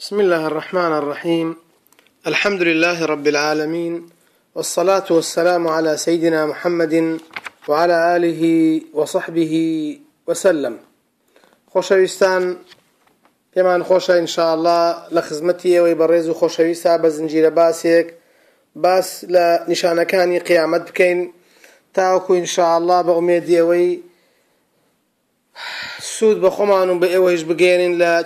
بسم 0.00 0.20
الله 0.20 0.44
الرحمن 0.46 0.92
الرحيم 0.92 1.56
الحمد 2.26 2.62
لله 2.62 3.04
رب 3.06 3.26
العالمين 3.26 4.06
والصلاة 4.54 5.04
والسلام 5.10 5.68
على 5.68 5.96
سيدنا 5.96 6.46
محمد 6.46 7.20
وعلى 7.68 8.16
آله 8.16 8.42
وصحبه 8.94 9.52
وسلم 10.26 10.78
خۆشەویستان 11.74 12.42
كمان 13.54 13.82
خوشا 13.84 14.18
إن 14.18 14.26
شاء 14.26 14.52
الله 14.56 14.94
ئەوەی 15.14 15.98
بەڕێز 16.00 16.26
و 16.28 16.34
خوشا 16.34 16.98
بە 17.02 17.08
زنجیرە 17.16 17.50
باسێک 17.50 18.06
باس 18.76 19.08
لە 19.34 19.46
نیشانەکانی 19.70 20.38
قیامەت 20.48 20.82
بکەین 20.90 21.32
تاوەکو 21.94 22.30
ئینشاءله 22.34 23.02
بە 23.06 23.10
ئومێدی 23.16 23.58
ئەوەی 23.58 23.86
سوود 26.02 26.38
بە 26.44 26.50
خۆمان 26.56 26.88
و 26.90 27.00
بە 27.00 27.06
ئێوەش 27.06 27.42
بگەێنین 27.48 27.94
لە 28.02 28.22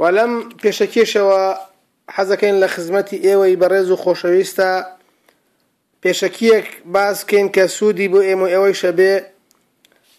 و 0.00 0.04
لەم 0.16 0.32
پێشەکێشەوە 0.62 1.42
حەزەکەین 2.16 2.56
لە 2.62 2.66
خزمەتی 2.74 3.22
ئێوەی 3.26 3.58
بەڕێز 3.60 3.88
و 3.90 4.00
خۆشەویستە 4.04 4.72
پێشەکیەک 6.02 6.66
باسکەین 6.94 7.48
کە 7.54 7.64
سوودی 7.76 8.08
بۆ 8.12 8.20
ئێمە 8.28 8.46
ئێوەی 8.52 8.74
شەبێ 8.82 9.12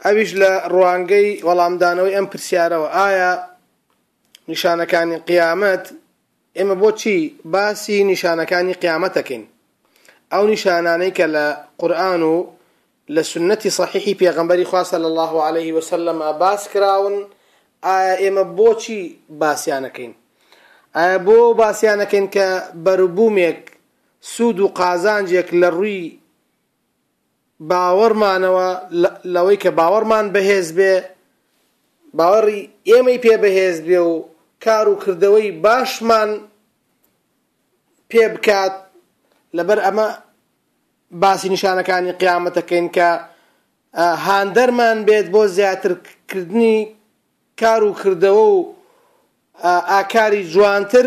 ئەویش 0.05 0.31
لە 0.41 0.52
ڕوانگەی 0.73 1.29
وەڵامدانەوەی 1.47 2.15
ئەم 2.15 2.25
پرسیارەوە 2.31 2.88
ئایا 2.97 3.31
نیشانەکانی 4.49 5.17
قیامەت 5.29 5.83
ئێمە 6.57 6.75
بۆچی 6.81 7.17
باسی 7.53 7.97
نیشانەکانی 8.11 8.73
قیامەتەکەین 8.83 9.43
ئەو 10.33 10.43
نیشانانەی 10.53 11.11
کە 11.17 11.25
لە 11.35 11.45
قورآن 11.80 12.21
و 12.31 12.35
لە 13.16 13.21
سنەتی 13.31 13.69
صحیحی 13.80 14.17
پێغەمبەری 14.21 14.66
خوا 14.69 14.81
صلی 14.91 15.07
الله 15.11 15.33
عليه 15.47 15.69
وسلم 15.77 16.19
باس 16.43 16.61
کراون 16.73 17.16
ئایا 17.88 18.15
ئێمە 18.23 18.43
بۆچی 18.57 19.01
باسییانەکەین 19.39 20.13
ئایا 20.95 21.17
بۆ 21.27 21.38
باسییانەکەین 21.61 22.25
کە 22.35 22.47
بەربوومێک 22.85 23.59
سوود 24.31 24.59
و 24.59 24.67
قازانجێک 24.80 25.49
لە 25.61 25.69
ڕووی 25.75 26.02
باوەڕمانەوە 27.69 28.69
لەوەی 29.33 29.57
کە 29.63 29.69
باوەڕمان 29.80 30.25
بەهێز 30.35 30.67
بێ 30.77 30.94
باوەڕی 32.17 32.61
ئێمەی 32.89 33.19
پێ 33.23 33.35
بەهێز 33.44 33.77
بێ 33.88 34.00
و 34.11 34.16
کار 34.63 34.85
و 34.91 35.00
کردەوەی 35.03 35.47
باشمان 35.63 36.30
پێ 38.09 38.23
بکات 38.35 38.75
لەبەر 39.57 39.80
ئەمە 39.85 40.07
باسی 41.22 41.50
نیشانەکانی 41.55 42.13
قیامەتەکەین 42.22 42.88
کە 42.95 43.09
هاندەرمان 44.25 44.97
بێت 45.07 45.27
بۆ 45.33 45.41
زیاترکردنی 45.55 46.77
کار 47.59 47.83
و 47.83 47.95
کردەوە 48.02 48.45
و 48.53 48.65
ئاکاری 49.63 50.43
جوانتر 50.52 51.05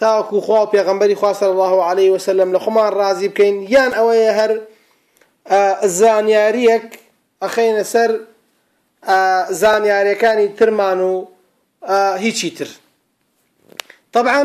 تاوەکو 0.00 0.36
خوا 0.46 0.66
پێغمبەری 0.74 1.16
خواسە 1.20 1.42
الله 1.52 1.74
عليه 1.88 2.10
وسلم 2.10 2.48
لە 2.56 2.60
خۆمان 2.64 2.90
ڕازی 3.00 3.28
بکەین 3.32 3.54
یان 3.74 3.90
ئەوەیە 3.98 4.32
هەر 4.40 4.50
زانیاریەک 6.00 6.86
ئەخینە 7.42 7.84
سەر 7.92 8.10
زانیاریەکانی 9.62 10.48
ترمان 10.58 11.00
و 11.10 11.20
هیچی 12.24 12.50
تر 12.56 12.68
طبعا 14.14 14.42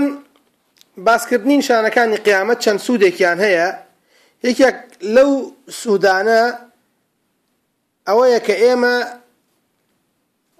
باسکردنی 0.98 1.62
شانەکانی 1.64 2.18
قیامەت 2.28 2.58
چەند 2.66 2.80
سوودێکیان 2.88 3.40
هەیە 3.46 3.68
یەکێک 4.48 4.78
لەو 5.16 5.32
سوودانە 5.82 6.42
ئەوەیە 8.08 8.40
کە 8.48 8.56
ئێمە 8.64 8.96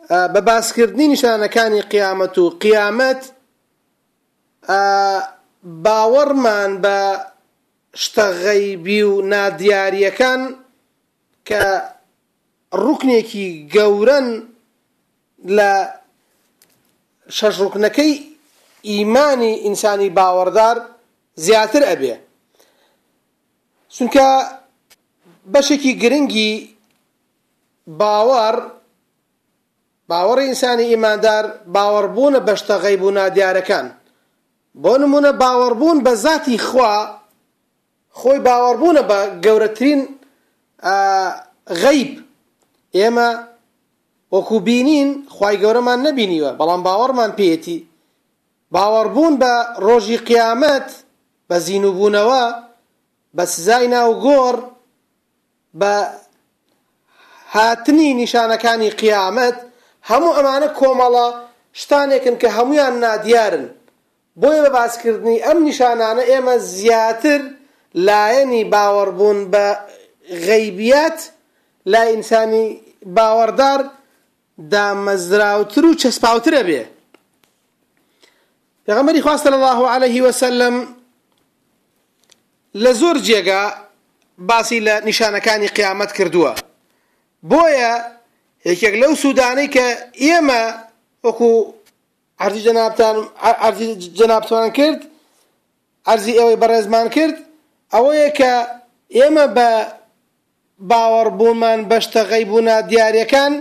بە 0.10 0.42
باسکردنی 0.50 1.08
نیشانەکانی 1.16 1.82
قیامەت 1.94 2.38
و 2.38 2.46
قیامەت 2.64 3.22
باوەڕمان 5.86 6.72
بە 6.84 6.98
شتەغەیبی 8.02 9.02
و 9.10 9.14
نادیاریەکان 9.32 10.42
کە 11.48 11.64
ڕوکنێکی 12.84 13.48
گەورەن 13.74 14.28
لە 15.58 15.72
شەش 17.38 17.56
ڕوکنەکەی 17.64 18.14
ئیمانی 18.90 19.54
ئینسانی 19.66 20.10
باوەڕدار 20.18 20.78
زیاتر 21.46 21.82
ئەبێ 21.90 22.16
چونکە 23.96 24.28
بەشێکی 25.54 25.94
گرنگی 26.02 26.54
باوەڕ 28.00 28.58
باوەڕی 30.10 30.46
ئینسانی 30.50 30.86
ئیماندار 30.94 31.44
باوەڕبوونە 31.76 32.40
بەشتە 32.48 32.76
غەیب 32.84 33.02
و 33.04 33.12
نادیارەکان 33.18 33.86
بۆ 34.84 34.94
نمونە 35.02 35.32
باوەڕبوون 35.42 35.98
بە 36.06 36.14
ذاتی 36.26 36.58
خوا 36.68 36.94
خۆی 38.20 38.40
باوەڕبوونە 38.48 39.02
بە 39.10 39.20
گەورەترین 39.46 40.02
غەیب 41.82 42.12
ئێمە 42.98 43.30
وەکو 44.34 44.58
بینین 44.68 45.10
خی 45.36 45.56
گەورەمان 45.64 46.00
نەبینیوە 46.08 46.52
بەڵام 46.60 46.82
باوەڕمان 46.88 47.32
پێەتی 47.38 47.80
باوەڕبوون 48.76 49.34
بە 49.42 49.54
ڕۆژی 49.86 50.18
قیامەت 50.30 50.88
بە 51.50 51.58
زیینوبوونەوە 51.66 52.44
بە 53.38 53.44
سزای 53.54 53.88
ناو 53.94 54.12
گۆڕ 54.26 54.56
بە 55.80 55.94
هاتنی 57.56 58.10
نیشانەکانی 58.22 58.90
قیامەت 59.02 59.58
هەموو 60.10 60.36
ئەمانە 60.38 60.70
کۆمەڵە 60.80 61.28
شتانێکن 61.82 62.36
کە 62.42 62.50
هەمویان 62.58 62.94
نادیارن 63.04 63.66
بۆیە 64.42 64.62
بە 64.66 64.72
باسکردنی 64.78 65.38
ئەم 65.46 65.60
نیشانانە 65.70 66.24
ئێمە 66.32 66.56
زیاتر 66.78 67.42
لایەنی 68.08 68.64
باوەڕبوون 68.74 69.40
بە 69.54 69.68
غەیبیات 70.48 71.20
لای 71.92 72.10
ئینسانی 72.14 72.66
باوەڕدار 73.18 73.82
دامەزراوتر 74.74 75.84
و 75.86 75.98
چەسپاوترە 76.02 76.62
بێ 76.68 76.84
پێغەمەری 78.86 79.24
خواستە 79.26 79.48
الله 79.58 79.80
عليه 79.96 80.18
وسلم 80.28 80.76
لە 82.84 82.92
زۆر 83.02 83.18
جێگا 83.28 83.64
باسی 84.50 84.80
لە 84.88 84.96
نیشانەکانی 85.10 85.70
قیامەت 85.78 86.12
کردووە 86.18 86.52
بۆیە 87.52 87.94
یەکێک 88.72 88.96
لەو 89.02 89.14
سوودانەی 89.24 89.70
کە 89.76 89.86
ئێمە 90.26 90.62
وەکو 91.26 91.50
ئەرزی 92.42 92.62
جەنابتان 92.68 93.18
ئەرزی 93.64 93.90
جەنابتوان 94.18 94.68
کرد 94.78 95.02
ئەرزی 96.08 96.38
ئەوەی 96.40 96.60
بەڕێزمان 96.62 97.08
کرد 97.16 97.36
ئەوەیە 97.94 98.30
کە 98.40 98.52
ئێمە 99.18 99.46
بە 99.58 99.70
باوەڕبوومان 100.90 101.80
بەشتە 101.92 102.22
غەیبوونا 102.32 102.78
دیارەکان 102.92 103.54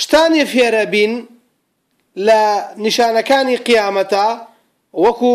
شتانی 0.00 0.44
فێرە 0.52 0.84
بین 0.94 1.12
لە 2.26 2.40
نیشانەکانی 2.84 3.56
قیامەتە 3.68 4.26
وەکو 5.04 5.34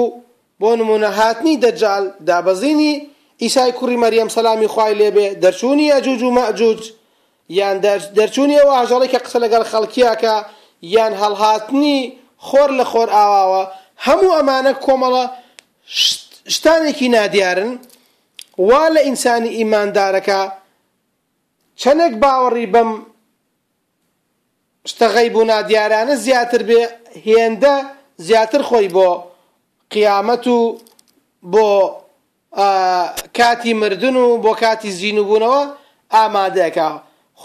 بۆ 0.59 0.69
نمونە 0.79 1.09
هاتنی 1.19 1.55
دەجال 1.63 2.03
دابەزینی 2.27 2.93
ئیسای 3.43 3.71
کوڕی 3.77 3.97
مەریەم 4.03 4.29
سەلامی 4.35 4.69
خوای 4.73 4.93
لێبێ 5.01 5.27
دەرچوونی 5.43 5.93
ئەجوج 5.93 6.21
و 6.23 6.35
مەجوج 6.37 6.81
یان 7.53 7.77
دەرچوونیەوە 8.17 8.71
ئاژەڵی 8.77 9.09
کە 9.13 9.19
قسە 9.25 9.37
لەگەڵ 9.45 9.63
خەڵکیاکە 9.71 10.35
یان 10.95 11.13
هەڵهاتنی 11.21 11.99
خۆر 12.47 12.69
لە 12.79 12.85
خۆر 12.91 13.09
ئاواوە 13.17 13.63
هەموو 14.05 14.35
ئەمانە 14.37 14.73
کۆمەڵە 14.85 15.25
شتانێکی 16.53 17.07
نادیارن 17.15 17.71
وا 18.69 18.83
لە 18.95 19.01
ئینسانی 19.07 19.55
ئیماندارەکە 19.57 20.41
چەندێک 21.81 22.13
باوەڕی 22.23 22.67
بەم 22.73 22.91
شتەغەی 24.91 25.27
بوو 25.33 25.43
نادیارانە 25.53 26.15
زیاتر 26.25 26.61
بێ 26.69 26.81
هێندە 27.25 27.75
زیاتر 28.25 28.61
خۆی 28.69 28.87
بۆ 28.95 29.09
قیامەت 29.93 30.45
و 30.55 30.59
بۆ 31.53 31.67
کاتی 33.37 33.73
مردن 33.81 34.15
و 34.23 34.25
بۆ 34.43 34.51
کاتی 34.63 34.91
زیینوبوونەوە 34.99 35.61
ئامادەکە 36.15 36.89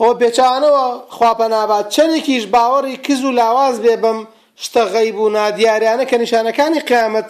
خۆ 0.02 0.12
بێچانەوە 0.20 0.84
خواپەنابات 1.16 1.86
چەندێکیش 1.94 2.44
باوەڕی 2.54 2.96
کز 3.06 3.20
و 3.24 3.30
لاواز 3.40 3.76
بێ 3.84 3.94
بم 4.04 4.18
شتە 4.64 4.82
غەیب 4.92 5.16
و 5.24 5.26
نادیاریانە 5.36 6.04
کە 6.10 6.16
نیشانەکانی 6.22 6.82
قیامەت 6.88 7.28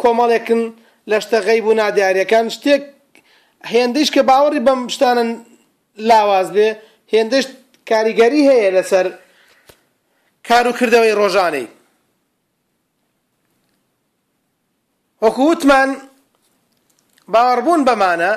کۆمەڵێکن 0.00 0.62
لە 1.10 1.18
شتە 1.24 1.38
غەیب 1.46 1.64
و 1.68 1.74
نادیاریەکان 1.80 2.46
شتێک 2.56 2.82
هێندەش 3.72 4.08
کە 4.14 4.22
باوەڕی 4.30 4.60
بەم 4.66 4.80
شتانە 4.94 5.24
لاواز 6.08 6.48
بێ 6.56 6.68
هێندەش 7.12 7.44
کاریگەری 7.90 8.46
هەیە 8.50 8.70
لەسەر 8.76 9.06
کاروکردەوەی 10.48 11.16
ڕۆژانەی 11.20 11.66
وەکو 15.22 15.42
وتمان 15.50 15.90
باوەڕبوون 17.32 17.80
بەمانە 17.88 18.32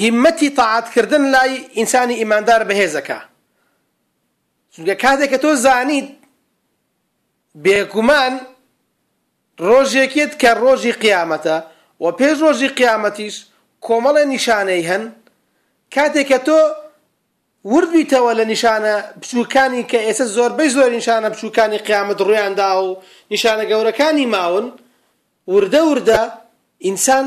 هیمەتی 0.00 0.50
تەعاتکردن 0.56 1.24
لای 1.34 1.52
ئینسانی 1.76 2.14
ئیماندار 2.20 2.62
بەهێزەکە 2.68 3.18
چونکە 4.72 4.94
کاتێک 5.02 5.30
کە 5.32 5.38
تۆ 5.42 5.50
زانیت 5.64 6.08
بێگومان 7.64 8.34
ڕۆژێکێت 9.68 10.32
کە 10.42 10.50
ڕۆژی 10.62 10.92
قیامەتە 11.04 11.56
و 12.04 12.06
پێش 12.18 12.34
ڕۆژی 12.44 12.70
قیامەتیش 12.78 13.36
کۆمەڵە 13.86 14.22
نیشانەی 14.34 14.86
هەن 14.90 15.04
کاتێک 15.94 16.26
کە 16.30 16.38
تۆ 16.46 16.58
وردبییتەوە 17.72 18.32
لە 18.38 18.44
نیشانە 18.52 18.94
بچووکانی 19.20 19.82
کە 19.90 19.98
ئێستا 20.06 20.26
زۆربەی 20.36 20.70
زۆر 20.76 20.90
نیشانە 20.98 21.28
بچووکانی 21.32 21.78
قیامەت 21.88 22.18
ڕوویاندا 22.26 22.68
و 22.86 22.88
نیشانە 23.32 23.64
گەورەکانی 23.70 24.26
ماون 24.34 24.66
وردە 25.54 25.80
وردە 25.90 26.20
ئینسان 26.86 27.26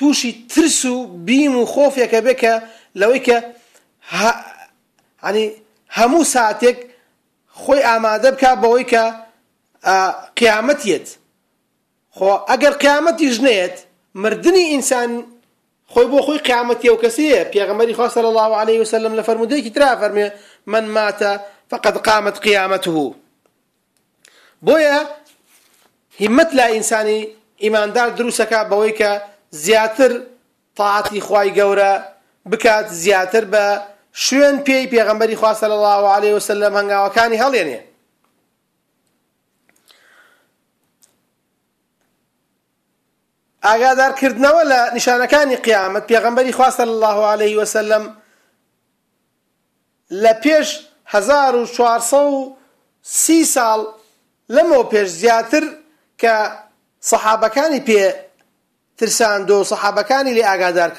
توشي 0.00 0.32
ترسو 0.32 1.04
بيمو 1.06 1.64
بیم 1.64 1.92
يا 2.02 2.06
كبكا 2.06 2.58
بکە 2.58 2.62
يعني 2.96 3.24
کە 3.24 3.42
ینی 5.30 5.52
هەموو 5.94 6.22
ساعتێک 6.22 6.76
خۆی 7.64 7.80
ئامادە 7.84 8.26
بکە 8.32 8.56
بەوەی 8.62 8.84
کە 8.94 9.04
آه، 9.84 10.30
قیامەتێت 10.40 11.06
خۆ 12.16 12.36
ئەگەر 12.50 12.72
قیامەتی 12.82 13.34
ژنێت 13.36 13.76
مردنی 14.14 14.62
ئینسان 14.72 15.26
خۆی 15.92 16.06
بۆ 16.10 16.18
خۆی 16.22 16.38
قیامەتی 16.48 16.88
ئەو 16.88 16.96
کەسەیە 17.02 18.16
الله 18.18 18.56
عليه 18.58 18.80
وسلم 18.80 19.20
لە 19.20 19.24
فەرمودەیەکی 19.24 19.70
ترا 19.74 20.32
من 20.66 20.84
مات 20.88 21.40
فقد 21.70 21.96
قامت 21.98 22.38
قيامته 22.38 23.12
بويا 24.66 25.06
همت 26.20 26.50
لا 26.54 26.76
إنساني 26.76 27.28
ئیماندار 27.62 28.08
دروستەکە 28.18 28.64
بەوەی 28.70 28.92
زیاتر 29.50 30.22
تاعتی 30.76 31.20
خوای 31.20 31.52
گەورە 31.58 32.00
بکات 32.50 32.86
زیاتر 32.88 33.44
بە 33.52 33.80
شوێن 34.12 34.56
پێی 34.66 34.88
پێغەمبەری 34.94 35.34
خوا 35.34 35.54
صلی 35.54 35.72
الله 35.80 36.08
علیه 36.16 36.34
وسلم 36.34 36.74
هەنگاوەکانی 36.78 37.40
هەڵێنێ 37.42 37.80
ئاگادارکردنەوە 43.66 44.62
لە 44.70 44.80
نیشانەکانی 44.94 45.56
قیامەت 45.66 46.04
پێغەمبەری 46.12 46.52
خوا 46.56 46.68
صلی 46.70 46.90
الله 46.96 47.18
علیه 47.32 47.54
وسلم 47.60 48.04
لە 50.22 50.32
پێش 50.44 50.68
1430 51.06 53.44
ساڵ 53.46 53.80
لەمەوە 54.50 54.84
پێش 54.92 55.08
زیاتر 55.20 55.64
کە 56.20 56.34
سەحابەکانی 57.00 57.80
پێ 57.86 58.04
ترسان 59.00 59.44
دو 59.46 59.64
ترساند 59.64 59.64
و 59.64 59.64
صحابەکانی 59.70 60.34
لێ 60.36 60.42
ئاگادار 60.44 60.90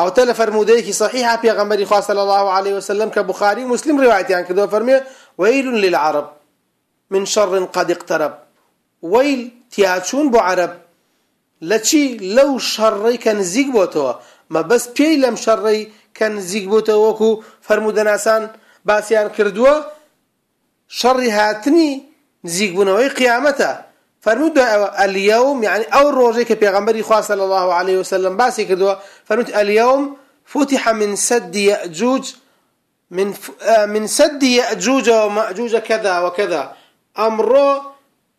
أو 0.00 0.08
تلا 0.14 0.32
لە 0.32 0.36
فەرمودەیەکی 0.40 0.92
صحیح 0.92 1.36
پێغەمبەری 1.42 1.84
خواست 1.90 2.08
لە 2.12 2.18
الله 2.24 2.44
عليه 2.58 2.74
وسلم 2.78 3.10
كبخاري 3.10 3.64
مسلم 3.64 3.96
روايتي 4.00 4.34
عن 4.34 4.42
كردو 4.44 4.66
فرمي 4.66 5.00
ويل 5.38 5.66
للعرب 5.66 6.28
من 7.10 7.24
شر 7.24 7.64
قد 7.64 7.90
اقترب 7.90 8.38
ويل 9.02 9.52
تياتشون 9.70 10.30
بو 10.30 10.38
عرب 10.38 10.72
لتشي 11.62 12.16
لو 12.16 12.18
لە 12.18 12.18
چی 12.18 12.34
لەو 12.36 12.60
شەڕی 12.74 13.18
کە 13.24 13.28
نزیک 13.28 13.68
بۆتەوە 13.76 14.12
مەبەست 14.54 14.88
پێی 14.96 15.16
لەم 15.24 15.36
شەڕی 15.44 15.86
کە 16.18 16.22
نزیک 16.28 16.64
بۆتەوە 16.72 17.04
وەکو 17.08 17.42
باسيان 17.68 18.50
باسییان 18.84 19.28
کردووە 19.36 19.74
هاتني 21.36 21.90
زيك 21.94 22.02
نزیک 22.44 22.70
بوونەوەی 22.76 23.08
قيامته 23.18 23.84
فرمود 24.26 24.58
اليوم 25.00 25.62
يعني 25.62 25.84
أو 25.84 26.08
روجي 26.08 26.44
كبي 26.44 26.68
غمبري 26.68 27.02
خواه 27.02 27.20
صلى 27.20 27.44
الله 27.44 27.74
عليه 27.74 27.98
وسلم 27.98 28.36
باسي 28.36 28.64
كدوا 28.64 28.94
فرمود 29.24 29.50
اليوم 29.50 30.16
فتح 30.46 30.88
من 30.88 31.16
سد 31.16 31.56
يأجوج 31.56 32.34
من 33.10 33.32
ف... 33.32 33.50
آه، 33.62 33.86
من 33.86 34.06
سد 34.06 34.42
يأجوج 34.42 35.10
ومأجوج 35.10 35.76
كذا 35.76 36.18
وكذا 36.20 36.72
أمره 37.18 37.94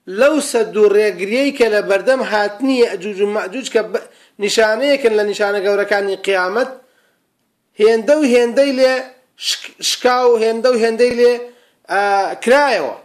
لو 0.08 0.40
سدوا 0.40 0.88
ريقريك 0.88 1.62
لبردم 1.62 2.22
هاتني 2.22 2.80
يأجوج 2.80 3.22
ومأجوج 3.22 3.68
كب... 3.72 3.98
نشانەیەکن 4.46 5.02
كان 5.08 5.20
نیشانە 5.32 5.60
گەورەکانی 5.66 6.16
قیامەت 6.28 6.72
هێندە 7.82 8.14
و 8.18 8.24
هێندەی 8.34 8.72
لێ 8.80 8.94
شکا 9.90 10.18
و 10.30 10.38
هێندە 10.44 10.70
و 10.72 10.76
هێندەی 10.84 11.14
لێ 11.20 11.32
کرایەوە 12.46 12.96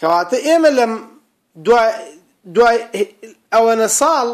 کەواتە 0.00 0.38
ئێمە 0.46 0.70
لە 0.78 0.84
دوای 2.54 2.78
ئەوەنە 3.54 3.88
ساڵ 4.00 4.26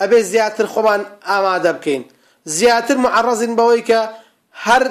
ئەبێ 0.00 0.18
زیاتر 0.32 0.66
خۆمان 0.72 1.02
ئامادە 1.28 1.70
بکەین 1.76 2.02
زیاتر 2.56 2.96
معڕزین 3.04 3.52
بەوەی 3.58 3.82
کە 3.88 4.00
هەر 4.66 4.82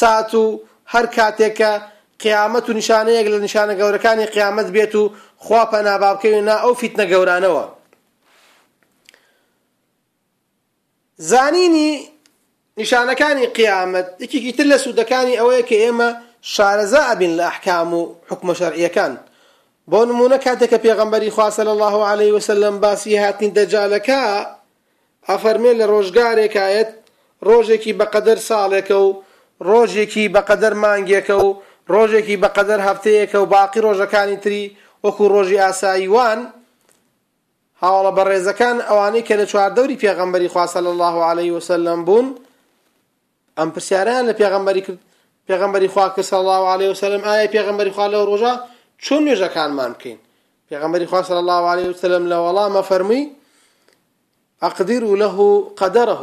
سات 0.00 0.30
و 0.42 0.44
هەر 0.92 1.06
کاتێکە 1.16 1.70
قیامەت 2.24 2.64
و 2.68 2.72
نیشانەیەک 2.78 3.26
لە 3.32 3.38
نیشانە 3.46 3.74
گەورەکانی 3.80 4.26
قیامەت 4.34 4.68
بێت 4.76 4.94
و 5.00 5.02
خوا 5.44 5.62
پەنابا 5.72 6.10
بکەین 6.16 6.44
نا 6.50 6.56
ئەو 6.62 6.74
فیتنە 6.80 7.06
گەورانەوە 7.12 7.64
زانینی 11.30 11.92
نیشانەکانی 12.80 13.46
قیامەت 13.58 14.06
یەکێکی 14.22 14.52
تر 14.58 14.64
لە 14.70 14.76
سوودەکانی 14.84 15.36
ئەوەیە 15.38 15.62
کە 15.68 15.76
ئێمە 15.84 16.08
شارەزا 16.54 17.02
ئەبین 17.10 17.32
لە 17.38 17.44
ئەحکام 17.48 17.90
و 17.98 18.02
حکومە 18.30 18.54
شەرعیەکان 18.60 19.12
بۆ 19.88 20.04
نمونە 20.08 20.38
کاتێککە 20.44 20.78
پێغمبەری 20.84 21.30
خواسە 21.36 21.60
لە 21.68 21.72
الله 21.76 21.96
عليه 22.12 22.32
وسلم 22.32 22.80
باسی 22.80 23.16
هاتین 23.16 23.50
دەجالەکە 23.56 24.22
ئەفەرمێ 25.28 25.72
لە 25.80 25.86
ڕۆژگارێکایەت 25.92 26.90
ڕۆژێکی 27.48 27.92
بەقەدەر 28.00 28.38
ساڵێکە 28.48 28.96
و 29.06 29.22
ڕۆژێکی 29.70 30.24
بەقەدەر 30.34 30.72
مانگێکە 30.82 31.36
و 31.44 31.48
ڕۆژێکی 31.92 32.36
بەقەدەر 32.42 32.80
هەفتەیەکە 32.88 33.38
و 33.42 33.46
باقی 33.54 33.80
ڕۆژەکانی 33.86 34.36
تری 34.42 34.62
وەکو 35.04 35.24
ڕۆژی 35.34 35.60
ئاساییوان 35.64 36.40
هاوڵە 37.82 38.12
بە 38.16 38.22
ڕێزەکان 38.28 38.76
ئەوانەی 38.88 39.26
کە 39.28 39.34
لە 39.40 39.44
چواردەوری 39.50 40.00
پێغمبەری 40.02 40.52
خواسە 40.52 40.80
لە 40.86 40.90
الله 40.94 41.16
عليه 41.30 41.50
وسلم 41.58 41.98
بوون 42.06 42.26
ئەم 43.58 43.68
پرسیاریان 43.74 44.24
لە 44.30 44.34
پێغمبەری 44.40 44.82
کرد 44.86 44.98
پێغمبەری 45.48 45.90
خواکە 45.94 46.22
سەڵ 46.30 46.38
الله 46.44 46.62
عليه 46.74 46.88
وسلم 46.94 47.22
ئایا 47.28 47.46
پێغمبەری 47.54 47.92
خوا 47.96 48.06
لەو 48.12 48.24
ڕۆژە 48.30 48.54
چۆن 49.04 49.20
نوێژەکانمان 49.26 49.90
بکەین 49.96 50.18
پێغەمبەری 50.68 51.06
خوا 51.10 51.20
صلی 51.28 51.40
الله 51.44 51.62
عليه 51.72 51.88
وسلم 51.92 52.24
لە 52.32 52.36
وەڵامە 52.44 52.82
فەرمی 52.90 53.24
ئەقدیر 54.62 55.02
و 55.06 55.14
لەه 55.22 55.36
قەدەرەه 55.80 56.22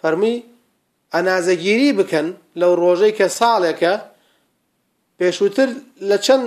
فەرمی 0.00 0.36
ئەنازەگیری 1.14 1.96
بکەن 2.00 2.26
لەو 2.60 2.72
ڕۆژەی 2.82 3.16
کە 3.18 3.26
ساڵێکە 3.38 3.94
پێشووتر 5.18 5.68
لە 6.10 6.16
چەند 6.26 6.46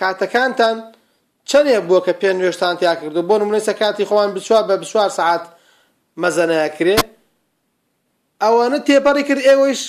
کاتەکانتان 0.00 0.76
چەندێک 1.50 1.82
بووە 1.88 2.00
کە 2.06 2.12
پێ 2.20 2.30
نوێشتان 2.38 2.74
تیا 2.80 2.94
کردو 3.00 3.22
بۆ 3.28 3.34
نمونە 3.40 3.60
سەکاتی 3.68 4.04
خۆوان 4.10 4.30
بچوە 4.36 4.60
بە 4.68 4.74
بچوار 4.82 5.08
سعات 5.18 5.44
مەزەنەیەکرێ 6.22 6.98
ئەوانە 8.42 8.78
تێپەڕی 8.86 9.24
کرد 9.28 9.42
ئێوەش 9.48 9.82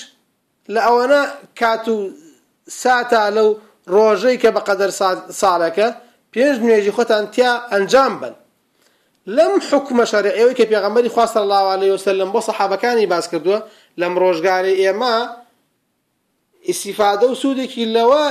لە 0.74 0.80
ئەوانە 0.88 1.22
کات 1.60 1.86
و 1.94 1.98
ساتە 2.82 3.22
لەو 3.38 3.50
ڕۆژەی 3.94 4.38
کە 4.44 4.50
بەقەدەر 4.58 4.92
ساڵەکە 5.42 5.88
پێش 6.34 6.56
نوێژی 6.64 6.96
خۆتان 6.98 7.24
تیا 7.34 7.54
ئەنجام 7.72 8.14
بن 8.22 8.34
لەم 9.36 9.54
حکومە 9.70 10.06
شەرە 10.12 10.32
ئێوەی 10.38 10.56
کە 10.60 10.66
پێغەمەری 10.72 11.14
خواستە 11.16 11.42
لاوانەی 11.52 11.92
وسلم 11.96 12.30
بۆ 12.34 12.40
سەحابەکانی 12.48 13.08
باس 13.14 13.26
کردووە 13.32 13.60
لەم 14.00 14.14
ڕۆژگاری 14.22 14.78
ئێمە 14.84 15.16
ئیسیفادە 16.70 17.26
و 17.32 17.36
سوودێکی 17.42 17.84
لەوە 17.96 18.24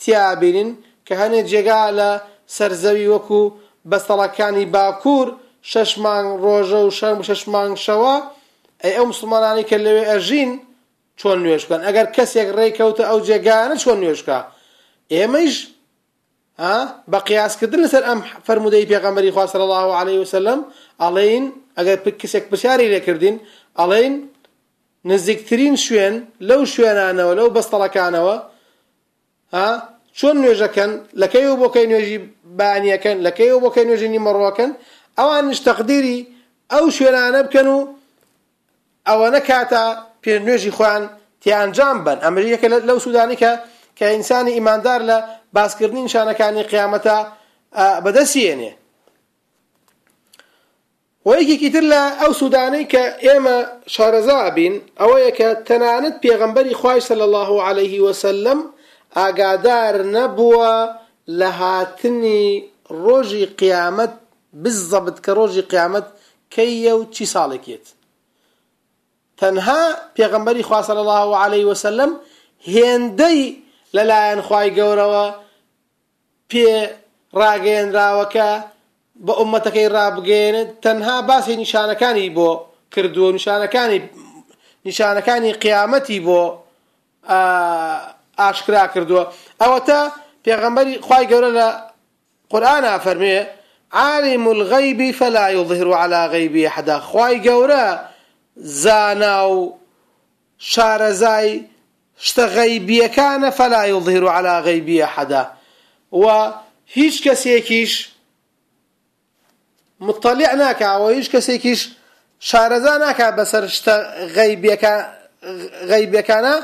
تیابینین 0.00 0.70
کە 1.06 1.14
هەنێک 1.20 1.46
جێگا 1.52 1.80
لە 1.98 2.10
سەرزەوی 2.56 3.08
وەکو 3.14 3.42
بەستەڵەکانی 3.90 4.66
باکوور 4.74 5.28
شش 5.72 5.90
مانگ 6.04 6.28
ڕۆژە 6.44 6.78
و 6.86 6.90
شەم 6.98 7.18
شش 7.28 7.42
مانگ 7.54 7.74
شەوە 7.86 8.14
ئەی 8.82 8.92
ئەو 8.96 9.06
مسلمانانی 9.12 9.64
کە 9.70 9.76
لەوێ 9.84 10.04
ئەژین 10.10 10.50
چۆن 11.20 11.36
نوێشکەن 11.44 11.80
ئەگەر 11.86 12.06
کەسێک 12.16 12.48
ڕێککەوتە 12.56 13.04
ئەو 13.10 13.18
جێگانە 13.28 13.76
چۆن 13.84 13.98
نوێشکە 14.02 14.38
ئێمەش 15.12 15.54
بە 17.12 17.18
قیاسکردن 17.28 17.80
لەسەر 17.86 18.02
ئەم 18.08 18.20
فەرمودەی 18.46 18.86
پێغەمبەری 18.92 19.30
خوا 19.34 19.44
صلی 19.52 19.64
الله 19.68 19.86
علیه 20.00 20.18
وسلم 20.24 20.60
ئەڵێین 21.02 21.44
ئەگەر 21.78 21.98
کەسێک 22.20 22.44
پرسیاری 22.50 22.90
لێکردین 22.94 23.36
ئەڵێین 23.80 24.14
نزیکترین 25.10 25.76
شوێن 25.86 26.14
لەو 26.48 26.60
شوێنانەوە 26.74 27.32
لەو 27.38 27.48
بەستەڵەکانەوە 27.56 28.36
چۆن 30.18 30.36
نوێژەکەن 30.42 30.90
لەکەی 31.22 31.44
و 31.48 31.54
بۆکەی 31.62 31.86
نوێژی 31.90 32.18
بانیەکەن 32.58 33.16
لەکەی 33.26 33.50
و 33.56 33.62
بۆکەی 33.64 33.84
نوێژی 33.88 34.08
نیمەڕۆکەن 34.14 34.70
ئەوانش 35.18 35.58
تەقدیری 35.68 36.18
ئەو 36.72 36.84
شوێنانە 36.96 37.40
بکەن 37.46 37.66
و 37.74 37.78
ئەوە 39.08 39.26
نەکاتە 39.34 39.84
پێ 40.22 40.32
نوێژی 40.46 40.72
خوان 40.76 41.02
تیانجام 41.42 41.96
بن 42.06 42.18
ئەمریەکە 42.24 42.66
لەو 42.88 42.98
سوودانی 43.04 43.36
کە 43.42 43.50
کە 43.98 44.06
ئینسانی 44.12 44.50
ئیماندار 44.54 45.00
لە 45.08 45.16
باسکردنی 45.56 46.02
نیشانەکانی 46.08 46.62
قیامەتە 46.72 47.16
بەدەسیێنێ 48.04 48.72
وەیەکێکی 51.28 51.70
تر 51.74 51.84
لە 51.92 52.00
ئەو 52.22 52.32
سوودانەی 52.40 52.86
کە 52.92 53.02
ئێمە 53.26 53.56
شارەزا 53.94 54.38
بین 54.56 54.74
ئەوەیە 55.00 55.30
کە 55.38 55.48
تەنانەت 55.66 56.16
پێغەمبەری 56.24 56.74
خوای 56.80 57.00
سەل 57.08 57.20
الله 57.28 57.50
عليه 57.68 57.94
وسلم 58.06 58.58
ئاگادار 59.16 59.94
نەبووە 60.14 60.74
لە 61.40 61.48
هاتنی 61.60 62.44
ڕۆژی 63.04 63.44
قیامەت 63.60 64.12
بزەبت 64.62 65.16
کە 65.24 65.30
ڕۆژی 65.38 65.62
قیامەت 65.72 66.06
کەیە 66.54 66.92
و 66.98 67.02
چی 67.14 67.26
ساڵێکێت 67.34 67.86
تەنها 69.40 69.82
پێغەمبەری 70.16 70.64
خوا 70.68 70.80
سەل 70.88 70.98
الله 71.04 71.28
عليه 71.44 71.64
وسلم 71.70 72.10
هێندەی 72.74 73.42
لەلایەن 73.96 74.40
خی 74.48 74.68
گەورەوە 74.78 75.26
پێ 76.50 76.70
ڕاگەێنراوەکە 77.40 78.50
بە 79.26 79.32
عمەتەکەی 79.42 79.88
ڕابگەێنت 79.96 80.70
تەنها 80.84 81.16
باسی 81.28 81.54
نیشانەکانی 81.62 82.28
بۆ 82.36 82.50
کردووە 82.92 83.30
نیشانەکانی 83.38 83.98
نیشانەکانی 84.86 85.52
قیامەتی 85.64 86.18
بۆ 86.26 86.42
ئاشکرا 88.40 88.84
کردووە 88.94 89.24
ئەوەتە 89.62 90.00
پێغەمبەری 90.44 90.94
خی 91.06 91.24
گەورە 91.30 91.50
لە 91.58 91.68
قورآنا 92.52 92.94
فەرمێ 93.04 93.38
عالم 94.02 94.44
الغيب 94.54 95.00
فلا 95.18 95.46
يظهر 95.56 95.88
على 96.02 96.20
غيبه 96.34 96.60
احد 96.70 96.88
خواي 97.08 97.36
گەورە 97.46 97.84
زانا 98.82 99.36
و 99.56 99.60
شارەزای 100.72 101.50
شتە 102.20 103.06
كان 103.06 103.50
فلا 103.50 103.84
يظهر 103.86 104.28
على 104.28 104.62
غەیبیە 104.64 105.06
حدا 105.06 105.50
و 106.12 106.50
هیچ 106.86 107.28
کەسێکیش 107.28 108.04
مطلع 110.00 110.54
ناکەوە 110.74 111.10
هیچ 111.10 111.28
کەسێکیش 111.32 111.80
شارەزا 112.48 112.94
ناکە 113.04 113.30
بەسەر 113.38 113.64
شتە 113.76 113.96
كان 116.26 116.62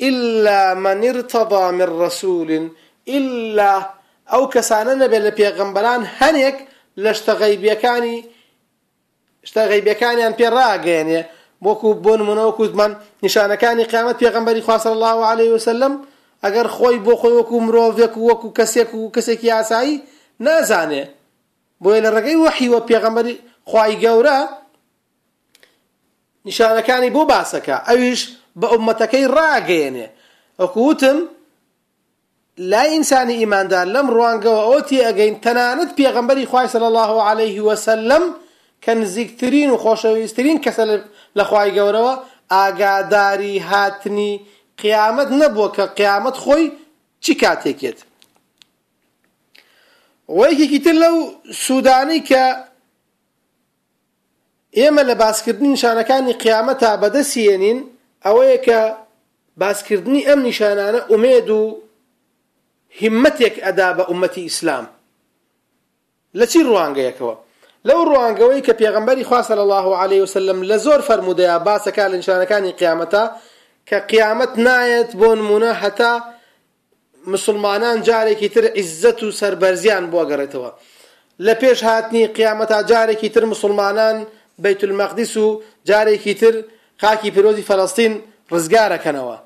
إلا 0.00 0.74
من 0.74 1.04
ارتضى 1.04 1.70
من 1.72 1.88
رسول 2.02 2.70
إلا 3.08 3.88
أو 4.32 4.48
كسانا 4.48 4.94
نبي 4.94 5.18
لبيغمبران 5.18 6.06
هنيك 6.18 6.54
كاني 7.82 8.24
لشتغيبيكاني 9.44 9.94
كاني 9.98 10.26
أن 10.26 10.34
يعني 10.88 11.24
وەکو 11.66 11.88
بۆ 12.04 12.12
منەوە 12.28 12.52
کوزمان 12.58 12.92
نیشانەکانی 13.24 13.84
قیامەت 13.90 14.16
پێغمبەری 14.22 14.62
خوا 14.66 14.76
صلی 14.84 14.92
الله 14.96 15.18
عليه 15.30 15.50
وسلم 15.56 15.94
ئەگەر 16.44 16.66
خۆی 16.76 16.96
بۆ 17.06 17.14
خۆی 17.20 17.34
وەکو 17.40 17.56
مرۆڤێک 17.66 18.14
و 18.18 18.28
وەکو 18.30 18.48
کەسێک 18.58 18.90
و 18.94 19.12
کەسێکی 19.14 19.50
ئاسایی 19.56 19.96
نازانێ 20.46 21.04
بۆیە 21.82 22.00
لە 22.04 22.10
ڕێگەی 22.14 22.40
وەحیوە 22.44 22.80
پێغمبەری 22.90 23.34
خوای 23.70 23.96
گەورە 24.04 24.38
نیشانەکانی 26.46 27.10
بۆ 27.16 27.22
باسەکە 27.30 27.76
ئەویش 27.88 28.20
بە 28.60 28.66
عومەتەکەی 28.74 29.26
ڕاگەێنێ 29.36 30.06
وەکووتم 30.60 31.18
لای 32.70 32.90
ئینسانی 32.94 33.36
ئیماندار 33.40 33.86
لەم 33.94 34.06
ڕوانگەوە 34.16 34.60
ئەوە 34.66 34.80
تێ 34.88 34.98
ئەگەین 35.08 35.34
تەنانەت 35.44 35.90
پێغمبەری 35.98 36.46
خوای 36.50 36.68
صلی 36.74 36.86
الله 36.92 37.12
عليه 37.30 37.56
وسلم 37.68 38.24
کە 38.84 38.90
نزیکترین 39.00 39.68
و 39.70 39.76
خۆشەویستترین 39.84 40.58
لەخوای 41.36 41.70
گەورەوە 41.76 42.12
ئاگاداری 42.52 43.54
هاتنی 43.70 44.32
قیامەت 44.82 45.28
نەبووە 45.40 45.68
کە 45.76 45.84
قیامەت 45.98 46.36
خۆی 46.44 46.66
چی 47.24 47.32
کاتێکێت 47.42 47.98
وەیەکێکی 50.38 50.80
تر 50.84 50.94
لەو 51.02 51.16
سوودانی 51.64 52.20
کە 52.28 52.44
ئێمە 54.78 55.02
لە 55.10 55.14
باسکردنی 55.22 55.68
نیشانەکانی 55.76 56.34
قیامەت 56.44 56.76
تا 56.82 56.92
بەدەسیێنین 57.02 57.78
ئەوەیە 58.24 58.58
کە 58.66 58.78
باسکردنی 59.62 60.26
ئەم 60.28 60.40
نیشانانە 60.48 61.00
ئومێد 61.10 61.48
و 61.58 61.60
همەتێک 63.00 63.54
ئەدا 63.64 63.88
بە 63.98 64.04
ئومەتی 64.10 64.44
ئیسلام 64.46 64.86
لە 66.38 66.44
چی 66.50 66.58
ڕوانگەیەکەوە 66.68 67.34
لەو 67.88 68.00
ڕوانگەوەی 68.10 68.62
کە 68.66 68.72
پێغمبەری 68.80 69.26
خواستە 69.28 69.54
لە 69.58 69.62
الله 69.66 69.86
عليه 70.02 70.20
وسلم 70.26 70.58
لە 70.70 70.76
زۆر 70.84 71.00
فەرمودەیە 71.08 71.56
باسەکە 71.66 72.02
لە 72.10 72.16
نیشانەکانی 72.20 72.76
قیامەتە 72.80 73.24
کە 73.88 73.98
قیامەت 74.10 74.52
نایەت 74.66 75.10
بۆ 75.20 75.28
نمونە 75.40 75.72
هەتا 75.82 76.12
مسلمانان 77.32 77.98
جارێکی 78.08 78.48
تر 78.54 78.64
عیزت 78.78 79.18
و 79.22 79.30
سربەرزیان 79.40 80.04
بۆ 80.12 80.20
گەڕێتەوە 80.30 80.70
لە 81.46 81.54
پێش 81.60 81.78
هاتنی 81.88 82.24
قیامەتا 82.38 82.78
جارێکی 82.90 83.28
تر 83.34 83.44
مسلمانان 83.52 84.16
بەیت 84.62 84.80
المەقدس 84.88 85.34
و 85.44 85.46
جارێکی 85.90 86.34
تر 86.40 86.54
خاکی 87.02 87.30
پیرۆزی 87.34 87.64
فەلەستین 87.68 88.12
ڕزگارەکەنەوە 88.52 89.36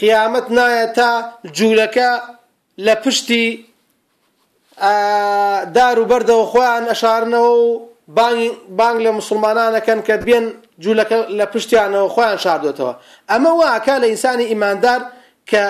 قیامەت 0.00 0.46
نایە 0.58 0.86
تا 0.96 1.10
جوولەکە 1.58 2.10
لە 2.86 2.94
پشتی 3.04 3.46
دار 5.74 5.98
و 6.00 6.04
بەردەوە 6.08 6.44
خۆیان 6.52 6.84
ئەشارنەوە 6.92 7.52
و 7.60 7.80
بانگ 8.78 8.98
لە 9.06 9.10
مسلمانانەکەن 9.20 10.00
کە 10.06 10.16
بێن 10.26 10.46
جوولەکە 10.84 11.18
لە 11.38 11.46
پشتیانەوە 11.52 12.08
خۆیان 12.14 12.38
شاردوێتەوە 12.44 12.92
ئەمە 13.30 13.50
واکە 13.60 13.94
لە 14.02 14.06
ئینسانی 14.12 14.44
ئیماندار 14.52 15.00
کە 15.50 15.64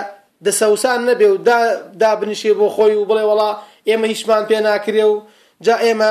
دەسەوسان 0.45 1.01
نەبێ 1.09 1.29
و 1.33 1.37
دابنیشێ 2.01 2.53
بۆ 2.59 2.67
خۆی 2.77 2.95
و 2.99 3.07
بڵێ 3.11 3.25
وڵا 3.31 3.51
ئێمە 3.89 4.07
هیچمان 4.13 4.43
پێ 4.49 4.59
ناکرێ 4.67 5.05
و 5.13 5.15
جا 5.65 5.77
ئێمە 5.87 6.11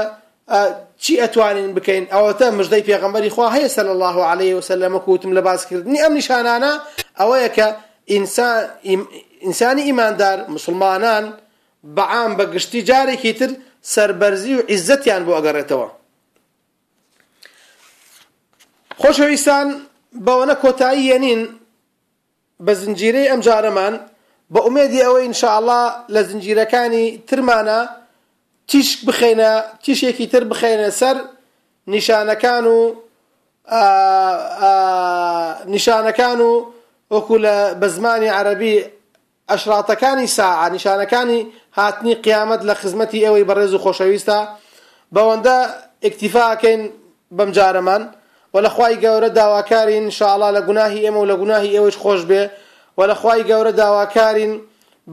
چی 1.03 1.13
ئەتوانین 1.21 1.69
بکەین 1.77 2.05
ئەوەتە 2.13 2.45
مژدەی 2.59 2.83
پێغمبەری 2.89 3.29
خوا 3.35 3.47
هەیە 3.55 3.69
سەل 3.75 3.87
الله 3.95 4.15
عليه 4.31 4.53
وسلم 4.55 4.99
کوتم 4.99 5.31
لە 5.37 5.41
باسکردنی 5.47 5.99
ئەم 6.03 6.13
نیشانانە 6.19 6.71
ئەوەیە 7.19 7.49
کە 7.57 7.67
ئینسانی 9.45 9.83
ئیماندار 9.89 10.37
مسلمانان 10.55 11.23
بەعام 11.95 12.31
بە 12.37 12.45
گشتی 12.53 12.81
جارێکی 12.89 13.33
تر 13.39 13.51
سربەرزی 13.93 14.53
و 14.59 14.65
عیزەتیان 14.71 15.21
بۆ 15.27 15.31
ئەگەڕێتەوە 15.37 15.87
خۆشەویستان 19.01 19.67
بەوەنە 20.25 20.55
کۆتاییە 20.63 21.17
نین 21.25 21.41
بە 22.65 22.73
زنجیرەی 22.81 23.29
ئەم 23.31 23.41
جارەمان 23.47 23.93
بە 24.53 24.59
ئومێدی 24.65 25.03
ئەوەی 25.05 25.23
ئینشاءله 25.27 25.81
لە 26.13 26.21
زنجیرەکانی 26.29 27.05
ترمانە 27.27 27.79
تیشک 28.69 28.99
بخێنە 29.07 29.51
تیشێکی 29.83 30.25
تر 30.31 30.43
بخێنە 30.51 30.87
سەر 30.99 31.17
نیشانەکان 31.93 32.65
و 32.75 32.77
نیشانەکان 35.73 36.39
و 36.49 36.51
وەکو 37.13 37.35
لە 37.45 37.55
بە 37.81 37.87
زمانی 37.95 38.29
عەربی 38.37 38.73
ئەشراتەکانی 39.51 40.27
ساعە 40.37 40.67
نیشانەکانی 40.75 41.39
هاتنی 41.77 42.15
قیامەت 42.25 42.61
لە 42.69 42.73
خزمەتی 42.81 43.23
ئەوەی 43.25 43.47
بەڕێز 43.49 43.73
و 43.73 43.81
خۆشەویستە 43.85 44.37
بەوەندە 45.15 45.57
ئکتیفاکەین 46.07 46.81
بەم 47.37 47.49
جارەمان 47.57 48.03
و 48.53 48.55
لە 48.65 48.69
خوای 48.75 48.95
گەورە 49.03 49.29
داواکارین 49.39 50.05
شاءڵا 50.17 50.49
لە 50.57 50.61
گوناهی 50.67 50.99
ئێمە 51.05 51.19
و 51.21 51.29
لە 51.31 51.35
گوناهی 51.41 51.71
ئێوەش 51.75 51.95
خۆش 52.03 52.21
بێ 52.29 52.43
و 52.97 53.01
لە 53.09 53.15
خوای 53.21 53.41
گەورە 53.49 53.71
داواکارین 53.81 54.53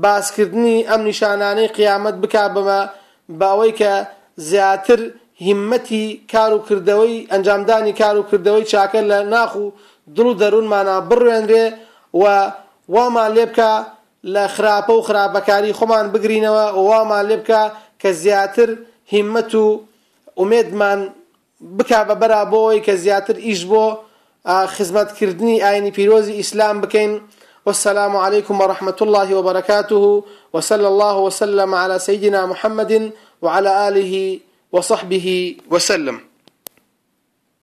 باسکردنی 0.02 0.76
ئەم 0.90 1.00
نیشانانەی 1.10 1.72
قیامەت 1.76 2.16
بکا 2.22 2.44
بمە 2.54 2.80
باوەی 3.40 3.72
کە 3.80 3.92
زیاتر 4.48 5.00
هیمەتی 5.46 6.04
کار 6.32 6.50
و 6.56 6.64
کردەوەی 6.68 7.14
ئەنجامدانی 7.32 7.92
کار 8.00 8.16
و 8.20 8.26
کردەوەی 8.30 8.66
چاکە 8.72 9.00
لە 9.10 9.18
ناخ 9.34 9.52
و 9.62 9.66
دڵ 10.16 10.26
و 10.32 10.38
دەروونمانە 10.40 10.96
بڕوێنرێ 11.10 11.66
و 12.20 12.24
وامان 12.94 13.30
لێ 13.36 13.46
بکە 13.50 13.70
لە 14.26 14.46
خراپە 14.56 14.92
و 14.92 15.02
خراپەکاری 15.08 15.72
خمان 15.72 16.12
بگرینەوە 16.12 16.66
و 16.74 17.12
لێ 17.28 17.36
بکە 17.42 17.62
که 17.98 18.12
زیاتر 18.12 18.76
همت 19.12 19.54
و 19.54 19.82
امید 20.36 20.66
ئومێدمان 20.74 20.98
بکا 21.78 22.00
بە 22.08 22.14
بەرا 22.20 22.42
بۆی 22.52 22.82
کە 22.86 22.90
زیاتر 23.04 23.36
ئیش 23.46 23.60
بۆ 23.70 23.82
خزمەتکردنی 24.74 25.62
ئاینی 25.64 25.90
پیرۆزی 25.96 26.36
ئیسلام 26.40 26.76
بکەین 26.84 27.12
والسلام 27.66 28.16
عليكم 28.16 28.60
ورحمة 28.60 28.96
الله 29.02 29.34
وبركاته 29.34 30.04
وصلى 30.54 30.86
الله 30.92 31.16
وسلم 31.26 31.74
على 31.74 31.98
سيدنا 31.98 32.46
محمد 32.46 33.12
وعلى 33.42 33.70
آله 33.88 34.40
وصحبه 34.72 35.56
وسلم 35.70 36.27